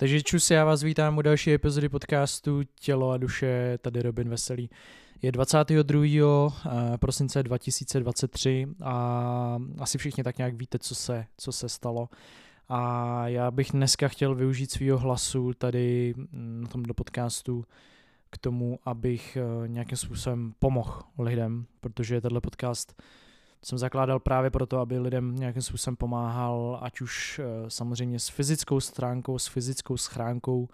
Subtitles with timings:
[0.00, 4.70] Takže čus, já vás vítám u další epizody podcastu Tělo a duše, tady Robin Veselý.
[5.22, 6.52] Je 22.
[6.66, 12.08] Eh, prosince 2023 a asi všichni tak nějak víte, co se, co se stalo.
[12.68, 17.64] A já bych dneska chtěl využít svého hlasu tady na tomto podcastu
[18.30, 23.02] k tomu, abych eh, nějakým způsobem pomohl lidem, protože tenhle podcast
[23.64, 28.80] jsem zakládal právě proto, aby lidem nějakým způsobem pomáhal, ať už eh, samozřejmě s fyzickou
[28.80, 30.68] stránkou, s fyzickou schránkou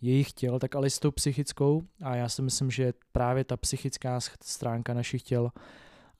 [0.00, 1.82] jejich těl, tak ale i s tou psychickou.
[2.02, 5.50] A já si myslím, že právě ta psychická stránka našich těl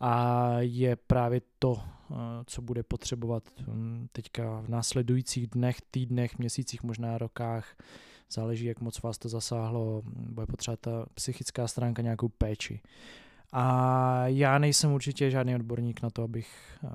[0.00, 1.80] a je právě to,
[2.10, 2.14] eh,
[2.46, 7.76] co bude potřebovat hm, teďka v následujících dnech, týdnech, měsících, možná rokách.
[8.32, 12.80] Záleží, jak moc vás to zasáhlo, bude potřebovat ta psychická stránka nějakou péči.
[13.52, 16.88] A já nejsem určitě žádný odborník na to, abych eh,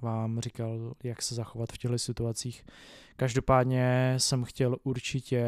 [0.00, 2.64] vám říkal, jak se zachovat v těchto situacích.
[3.16, 5.44] Každopádně jsem chtěl určitě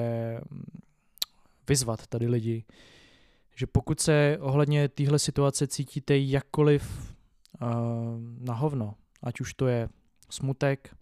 [0.50, 0.80] mm,
[1.68, 2.64] vyzvat tady lidi,
[3.56, 7.14] že pokud se ohledně téhle situace cítíte jakkoliv
[7.62, 7.68] uh,
[8.38, 9.88] na hovno, ať už to je
[10.30, 10.96] smutek,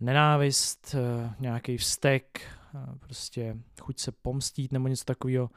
[0.00, 2.40] nenávist, uh, nějaký vztek,
[2.74, 5.50] uh, prostě chuť se pomstít nebo něco takového,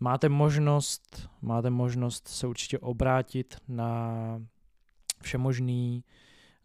[0.00, 4.42] máte možnost, máte možnost se určitě obrátit na
[5.22, 6.04] všemožný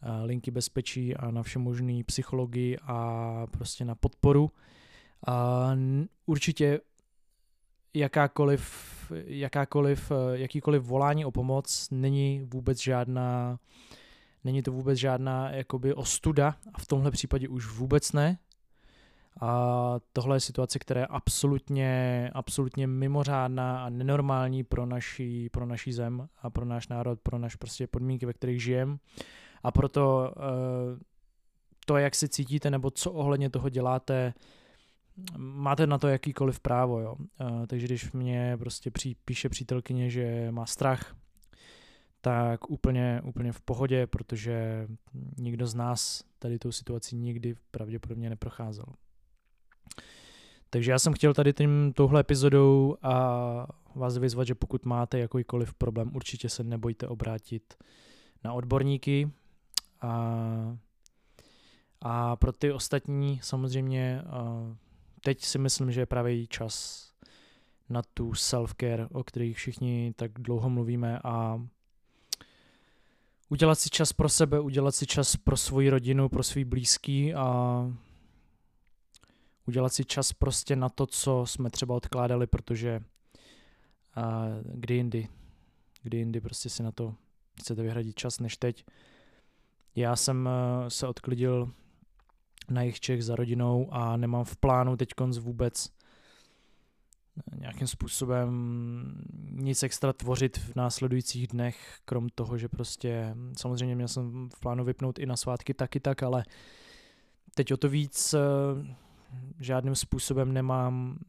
[0.01, 4.51] uh, linky bezpečí a na všemožný psychologii a prostě na podporu.
[5.27, 5.71] A
[6.25, 6.79] určitě
[7.93, 8.85] jakákoliv,
[9.25, 13.59] jakákoliv, eh, jakýkoliv volání o pomoc není vůbec žádná
[14.43, 18.37] není to vůbec žádná jakoby ostuda a v tomhle případě už vůbec ne.
[19.41, 25.93] A tohle je situace, která je absolutně, absolutně mimořádná a nenormální pro naší, pro naší
[25.93, 28.97] zem a pro náš národ, pro naše prostě podmínky, ve kterých žijeme.
[29.63, 30.99] A proto eh,
[31.85, 34.33] to, jak si cítíte nebo co ohledně toho děláte,
[35.37, 37.15] máte na to jakýkoliv právo, jo.
[37.41, 41.15] Eh, takže když mě prostě při, píše přítelkyně, že má strach,
[42.21, 44.87] tak úplně, úplně v pohodě, protože
[45.37, 48.85] nikdo z nás tady tou situací nikdy pravděpodobně neprocházel.
[50.69, 55.73] Takže já jsem chtěl tady tím touhle epizodou a vás vyzvat, že pokud máte jakýkoliv
[55.73, 57.73] problém, určitě se nebojte obrátit
[58.43, 59.31] na odborníky.
[60.01, 60.77] A,
[62.01, 64.21] a pro ty ostatní samozřejmě
[65.21, 67.05] teď si myslím, že je právě čas
[67.89, 71.61] na tu self-care, o kterých všichni tak dlouho mluvíme a
[73.49, 77.87] udělat si čas pro sebe, udělat si čas pro svoji rodinu, pro svý blízký a
[79.67, 83.01] udělat si čas prostě na to, co jsme třeba odkládali, protože
[84.15, 85.27] a kdy jindy,
[86.03, 87.15] kdy jindy prostě si na to
[87.59, 88.85] chcete vyhradit čas než teď.
[89.95, 91.71] Já jsem e, se odklidil
[92.69, 95.89] na jejich Čech za rodinou a nemám v plánu teď konc vůbec
[97.59, 98.49] nějakým způsobem
[99.51, 104.83] nic extra tvořit v následujících dnech, krom toho, že prostě samozřejmě měl jsem v plánu
[104.83, 106.43] vypnout i na svátky taky tak, ale
[107.55, 108.35] teď o to víc
[109.59, 111.19] žádným způsobem nemám,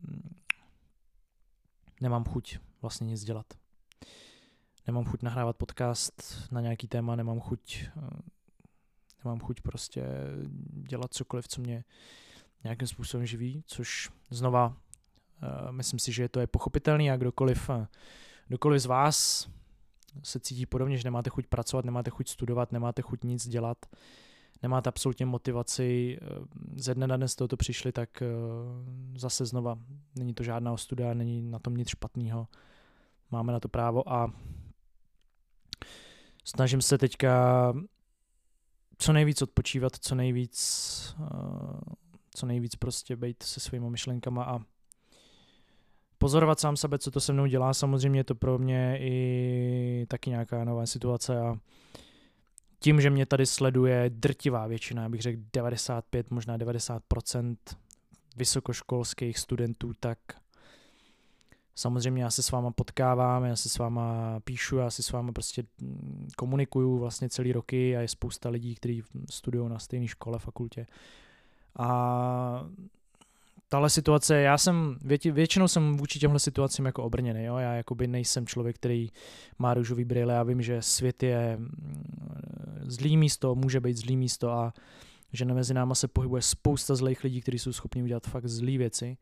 [2.00, 3.46] nemám chuť vlastně nic dělat.
[4.86, 7.84] Nemám chuť nahrávat podcast na nějaký téma, nemám chuť,
[9.24, 10.04] nemám chuť prostě
[10.70, 11.84] dělat cokoliv, co mě
[12.64, 17.86] nějakým způsobem živí, což znova uh, myslím si, že to je pochopitelný a kdokoliv, uh,
[18.48, 19.48] kdokoliv z vás
[20.22, 23.86] se cítí podobně, že nemáte chuť pracovat, nemáte chuť studovat, nemáte chuť nic dělat,
[24.62, 26.27] nemáte absolutně motivaci, eh,
[26.77, 28.27] ze dne na den z tohoto přišli, tak eh,
[29.17, 29.78] zase znova
[30.19, 32.49] není to žádná ostuda, není na tom nic špatného.
[33.31, 34.33] Máme na to právo a
[36.44, 37.72] snažím se teďka
[38.99, 41.94] co nejvíc odpočívat, co nejvíc, eh,
[42.34, 44.59] co nejvíc prostě být se svými myšlenkama a
[46.19, 47.75] pozorovat sám sebe, co to se mnou dělá.
[47.75, 51.59] Samozřejmě je to pro mě i taky nějaká nová situace a
[52.86, 57.56] tím, že mě tady sleduje drtivá většina, já bych řekl 95, možná 90%
[58.37, 60.19] vysokoškolských studentů, tak
[61.75, 65.32] samozřejmě já se s váma potkávám, já se s váma píšu, já se s váma
[65.32, 70.38] prostě mm, komunikuju vlastně celý roky a je spousta lidí, kteří studují na stejné škole,
[70.38, 70.87] fakultě.
[71.78, 72.69] A
[73.69, 77.56] tahle situace, já jsem, větši, většinou jsem vůči těmhle situacím jako obrněný, jo?
[77.56, 79.11] já jakoby nejsem člověk, který
[79.58, 82.15] má růžový brýle, já vím, že svět je mm,
[82.87, 84.73] zlý místo, může být zlý místo a
[85.33, 89.17] že mezi náma se pohybuje spousta zlých lidí, kteří jsou schopni udělat fakt zlý věci.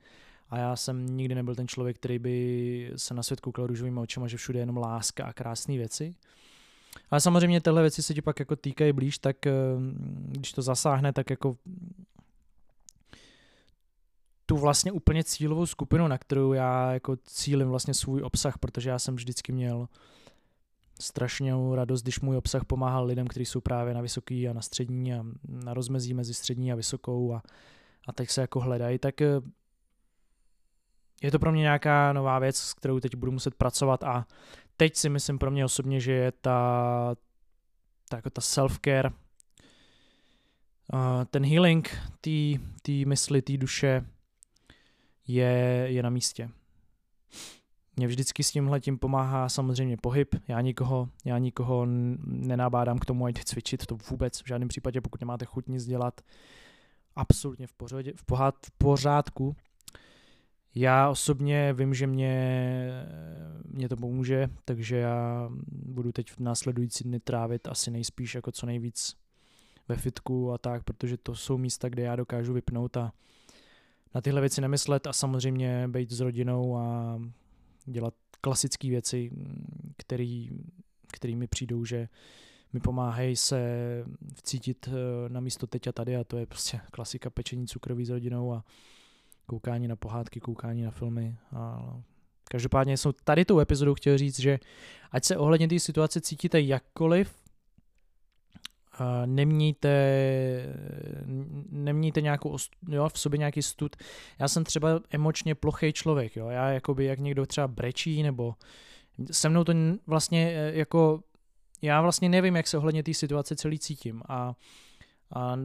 [0.51, 4.29] A já jsem nikdy nebyl ten člověk, který by se na svět koukal růžovými očima,
[4.29, 6.15] že všude je jenom láska a krásné věci.
[7.11, 9.37] Ale samozřejmě tyhle věci se ti pak jako týkají blíž, tak
[9.77, 11.57] mm, když to zasáhne, tak jako
[14.53, 19.17] vlastně úplně cílovou skupinu, na kterou já jako cílim vlastně svůj obsah, protože já jsem
[19.17, 19.89] vždycky měl
[21.01, 25.15] strašnou radost, když můj obsah pomáhal lidem, kteří jsou právě na vysoký a na střední
[25.15, 27.43] a na rozmezí mezi střední a vysokou a,
[28.09, 29.41] a teď se jako hledají, tak eh,
[31.23, 34.27] je to pro mě nějaká nová věc, s kterou teď budu muset pracovat a
[34.77, 37.15] teď si myslím pro mě osobně, že je ta,
[38.09, 39.13] ta, jako ta self-care,
[41.31, 41.99] ten healing
[42.83, 44.07] té mysli, té duše
[45.27, 46.51] je, je na místě.
[47.97, 50.35] Mě vždycky s tímhle tím pomáhá samozřejmě pohyb.
[50.49, 51.87] Já nikoho, já nikoho
[52.27, 56.21] nenabádám k tomu, ať cvičit, to vůbec v žádném případě, pokud nemáte chuť nic dělat,
[57.17, 59.57] absolutně v, pořadě, v, pohád, v pořádku.
[60.75, 62.91] Já osobně vím, že mě,
[63.65, 68.67] mě to pomůže, takže já budu teď v následující dny trávit asi nejspíš jako co
[68.67, 69.17] nejvíc
[69.89, 73.13] ve fitku a tak, protože to jsou místa, kde já dokážu vypnout a
[74.15, 77.19] na tyhle věci nemyslet a samozřejmě být s rodinou a
[77.87, 79.31] dělat klasické věci,
[79.97, 80.51] který,
[81.13, 82.09] který mi přijdou, že
[82.73, 83.59] mi pomáhají se
[84.35, 88.11] vcítit eh, na místo teď a tady a to je prostě klasika pečení cukroví s
[88.11, 88.65] rodinou a
[89.47, 91.37] koukání na pohádky, koukání na filmy.
[91.53, 91.95] A
[92.45, 94.59] každopádně jsem tady tou epizodou chtěl říct, že
[95.11, 97.44] ať se ohledně té situace cítíte jakkoliv,
[99.27, 99.89] nemějte,
[101.71, 102.57] nemějte nějakou,
[102.89, 103.97] jo, v sobě nějaký stud.
[104.39, 108.55] Já jsem třeba emočně plochý člověk, jo, já jakoby, jak někdo třeba brečí, nebo
[109.31, 109.73] se mnou to
[110.07, 111.21] vlastně e, jako,
[111.83, 114.55] já vlastně nevím, jak se ohledně té situace celý cítím a
[115.35, 115.57] a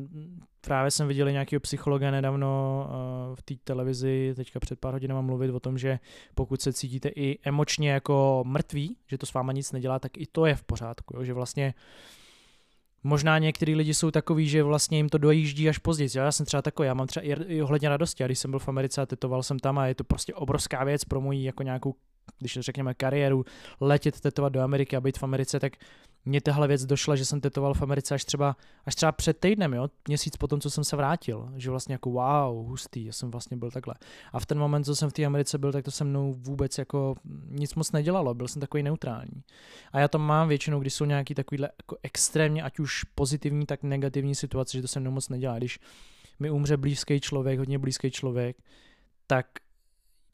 [0.61, 2.85] právě jsem viděl nějakého psychologa nedávno
[3.29, 5.99] uh, v té televizi, teďka před pár hodinama mluvit o tom, že
[6.35, 10.25] pokud se cítíte i emočně jako mrtví, že to s váma nic nedělá, tak i
[10.25, 11.17] to je v pořádku.
[11.17, 11.23] Jo?
[11.23, 11.73] Že vlastně
[13.03, 16.09] Možná některý lidi jsou takový, že vlastně jim to dojíždí až později.
[16.15, 18.23] Já jsem třeba takový, já mám třeba i ohledně radosti.
[18.23, 20.83] A když jsem byl v Americe a tetoval jsem tam a je to prostě obrovská
[20.83, 21.95] věc pro moji jako nějakou,
[22.39, 23.45] když řekněme kariéru,
[23.81, 25.73] letět tetovat do Ameriky a být v Americe, tak
[26.25, 28.55] mně tahle věc došla, že jsem tetoval v Americe až třeba,
[28.85, 32.67] až třeba před týdnem, jo, měsíc potom, co jsem se vrátil, že vlastně jako wow,
[32.67, 33.95] hustý, já jsem vlastně byl takhle.
[34.33, 36.77] A v ten moment, co jsem v té Americe byl, tak to se mnou vůbec
[36.77, 37.15] jako
[37.49, 39.43] nic moc nedělalo, byl jsem takový neutrální.
[39.91, 43.83] A já to mám většinou, když jsou nějaký takovýhle jako extrémně, ať už pozitivní, tak
[43.83, 45.57] negativní situace, že to se mnou moc nedělá.
[45.57, 45.79] Když
[46.39, 48.57] mi umře blízký člověk, hodně blízký člověk,
[49.27, 49.45] tak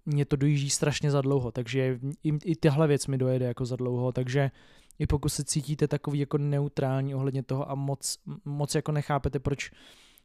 [0.06, 3.76] mě to dojíždí strašně za dlouho, takže i, i tahle věc mi dojede jako za
[3.76, 4.52] dlouho, takže
[5.00, 9.72] i pokud se cítíte takový jako neutrální ohledně toho a moc, moc jako nechápete, proč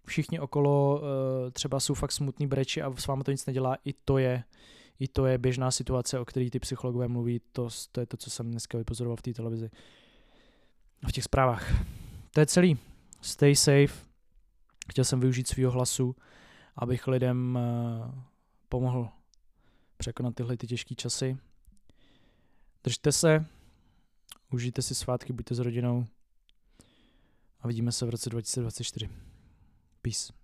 [0.06, 3.92] všichni okolo uh, třeba jsou fakt smutný breči a s vámi to nic nedělá, i
[3.92, 4.44] to je
[5.00, 8.30] i to je běžná situace, o které ty psychologové mluví, to, to je to, co
[8.30, 9.70] jsem dneska vypozoroval v té televizi
[11.08, 11.72] v těch zprávách.
[12.30, 12.78] To je celý.
[13.20, 14.10] Stay safe.
[14.90, 16.16] Chtěl jsem využít svého hlasu,
[16.76, 18.14] abych lidem uh,
[18.68, 19.08] pomohl
[19.96, 21.36] překonat tyhle ty těžké časy.
[22.84, 23.46] Držte se,
[24.52, 26.06] Užijte si svátky, buďte s rodinou
[27.60, 29.10] a vidíme se v roce 2024.
[30.02, 30.39] Peace.